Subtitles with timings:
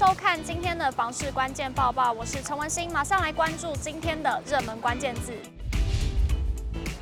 [0.00, 5.30] 收看今天的房市关键报报，我是陈文心，马上来关注今天的热门关键字。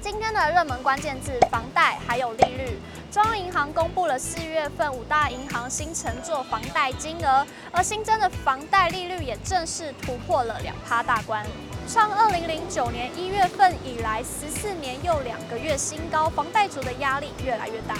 [0.01, 2.77] 今天的热门关键字：房贷还有利率。
[3.13, 11.47] 中央银行公布了四月份五大银行新承做房贷金额，而新增的房贷利率也正式突破了两趴大关，
[11.87, 17.95] 创二零零九年一月份以来十四年又两个月新高，房贷族的压力越来越大。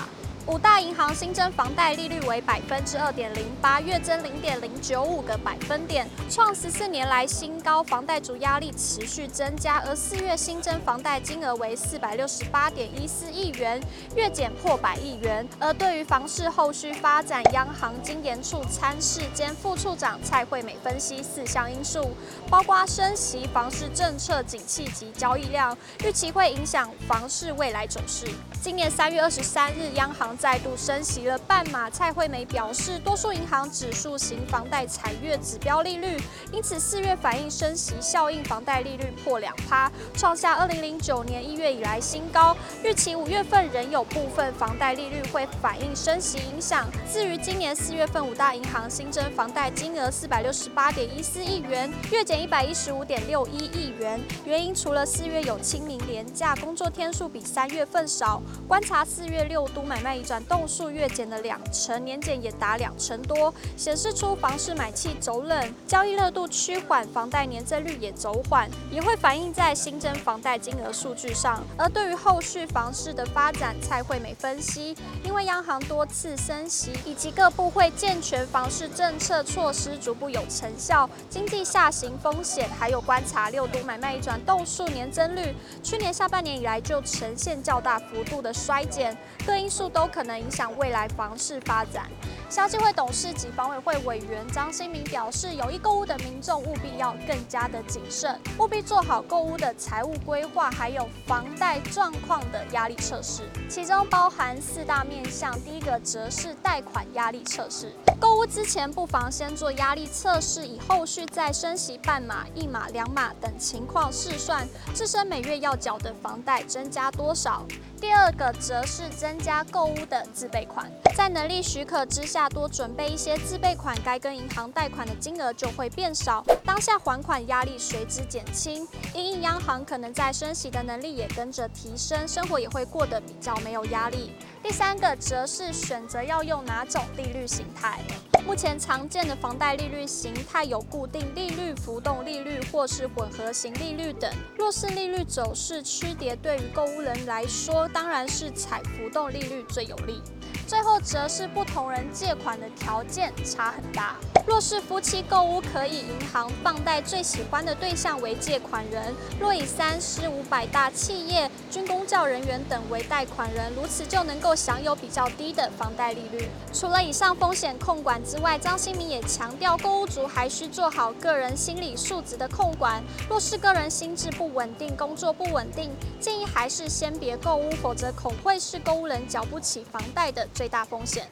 [0.49, 7.83] 五大银行新增房贷利率为百分之二点零八，月增零点零九五个百分点，创十四年来新高。
[7.83, 13.79] 房贷族压力持续增加，而四月新增房贷金额为四百六十八点一四亿元，
[14.17, 15.47] 月减破百亿元。
[15.61, 22.11] 而对于房市后续发展，央行金研处参事兼副处长蔡惠美分析四项因素，
[22.49, 25.77] 包括升息、房市政策、景气及交易量，
[26.07, 28.27] 预期会影响房市未来走势。
[28.61, 31.89] 今年三月二十三日，央行再度升息了半码。
[31.89, 36.21] 蔡惠美表示，多数银行指数型房贷采月指标利率，
[36.53, 42.55] 因此四月反映升息效应，房贷利率破两趴，创下二零零九年一月以来新高。
[42.83, 46.89] 预期五月份仍有部分房贷利率会反映升息影响。
[47.11, 54.21] 至于今年四月份五大银行新增房贷金额四百六十八点一四亿元，月减一百一十五点六一亿元。
[54.45, 58.43] 原因除了四月有清明连假，工作天数比三月份少。
[58.67, 71.63] 观察四月六都买卖移转动数月减了两成，年减也达两成多，显示出房市买气走冷，交易热度趋缓，房贷年增率也走缓，也会反映在新增房贷金额数据上。
[71.77, 88.38] 而对于后续房市的发展，蔡惠美分析，因为央行多次升息，以及各部会健全房市政策措施逐步有成效，经济下行风险，还有观察六都买卖移转动数年增率，去年下半年以来就呈现较大幅度。
[88.41, 92.07] 的衰减，各因素都可能影响未来房市发展。
[92.49, 105.53] 消基会董事及房委会委员张新民表示，有意购屋的民众务必要更加的谨慎，务必做好购屋的财务规划，还有房贷状况的压力测试，其中包含四大面向。
[105.61, 117.63] 第一个则是贷款压力测试，购屋之前不妨先做压力测试，以后续再升息半码、一码、两码等情况试算自身每月要缴的房贷增加多少。
[118.01, 128.87] 第二个则是增加购屋的自备款，在能力许可之下，多准备一些自备款，该跟银行贷款的金额就会变少，当下还款压力随之减轻。
[129.15, 134.35] 因应央行可能在升息的能力也跟着提升，生活也会过得比较没有压力。
[134.63, 137.99] 第三个则是选择要用哪种利率形态。
[138.47, 144.31] 目前常见的房贷利率形态有固定利率、浮动利率或是混合型利率等。
[144.57, 150.23] 若是利率走势趋跌，对于购物人来说，当然是采浮动利率最有利。
[150.67, 154.17] 最后则是不同人借款的条件差很大。
[154.49, 166.49] 若是夫妻购屋，可以银行放贷最喜欢的对象为借款人；若以三师五百大企业、军工教人员等为贷款人，如此就能够享有比较低的房贷利率。
[166.73, 173.05] 除了以上风险控管之外，张新民也强调，购屋族还需做好个人心理素质的控管。
[173.29, 181.31] 若是个人心智不稳定、工作不稳定，建议还是先别购屋，否则恐会是购屋人缴不起房贷的最大风险。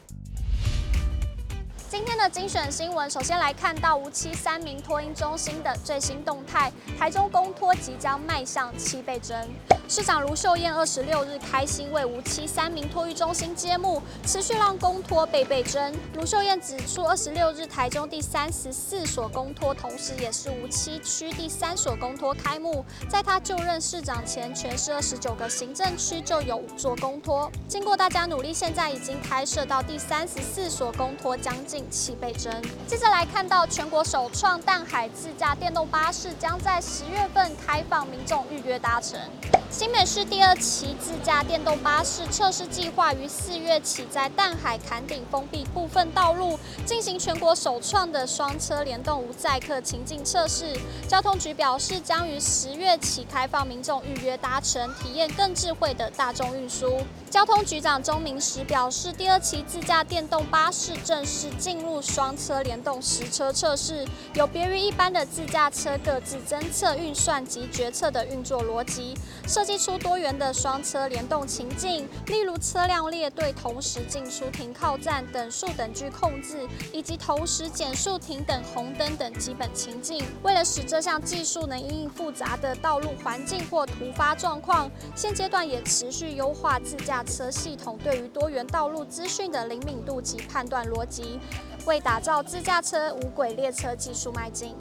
[1.88, 9.48] 今天的精选新闻，首先来看到无期三民托婴中心的最新动态，台中公托即将迈向七倍增。
[9.88, 15.94] 市长卢秀燕二十六日开心为无期三民托育中心揭幕，持续让公托倍倍增。
[16.14, 22.84] 卢秀燕指出，二十六日台中第三十四所公托，同时也是无期区第三所公托开幕。
[23.08, 32.52] 在他就任市长前，全市二十九个行政区就有五座公托，经过大家努力，现在已经开设到第三十四所公托，将近七倍增。
[32.86, 39.18] 接着来看到全国首创淡海自驾电动巴士，将在十月份开放民众预约搭乘。
[39.68, 50.78] 新北市第二期自驾电动巴士测试计划于四月起在淡海坎顶封闭部分道路进行全国首创的双车联动无载客情境测试。
[51.08, 57.00] 交通局表示，将于十月起开放民众预约搭乘，体验更智慧的大众运输。
[57.28, 69.16] 交通局长钟明石表示，第二期自驾电动巴士正式进入双车联动实车测试，有别于一般的自驾车各自侦测、运算及决策的运作逻辑。
[69.48, 80.24] 设计出多元的双车联动情境，例如车辆列队同时进出停靠站等速等距控制，以及同时减速停等红灯等基本情境。
[80.44, 91.40] 为了使这项技术能应应复杂的道路环境或突发状况，现阶段也持续优化自驾车系统对于多元道路资讯的灵敏度及判断逻辑。
[91.86, 94.74] 为打造自驾车无轨列车技术迈进。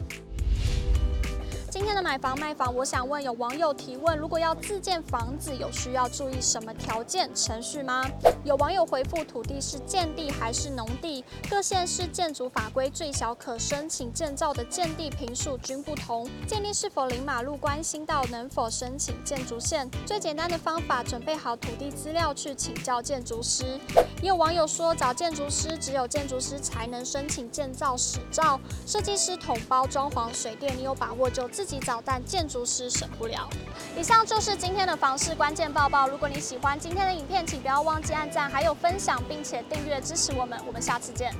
[1.76, 8.10] 今天的买房卖房，我想问有网友提问：如果要自建房子，有需要注意什么条件程序吗？
[8.46, 11.22] 有网友回复：土地是建地还是农地？
[11.50, 16.30] 各县市建筑法规最小可申请建造的建地坪数均不同。
[16.48, 19.86] 建地是否临马路关心到能否申请建筑线。
[20.06, 23.78] 最简单的方法，准备好土地资料去请教建筑师。
[24.22, 28.58] 也有网友说，找建筑师只有建筑师才能申请建造使照，
[28.88, 31.65] 设计师统包装潢水电，你有把握就自。
[31.66, 33.50] 自己找，但建筑师省不了。
[33.98, 36.08] 以上就是今天的房市关键报报。
[36.08, 40.60] 如果你喜欢今天的影片，请不要忘记按赞，还有分享，并且订阅支持我们。
[40.68, 41.34] 我们下次见。